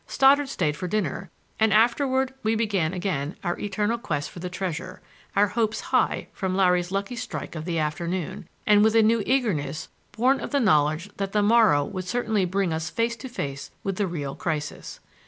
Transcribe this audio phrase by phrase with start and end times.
[0.07, 1.29] Stoddard stayed for dinner,
[1.59, 4.99] and afterward we began again our eternal quest for the treasure,
[5.35, 9.89] our hopes high from Larry's lucky strike of the afternoon, and with a new eagerness
[10.11, 13.97] born of the knowledge that the morrow would certainly bring us face to face with
[13.97, 14.99] the real crisis.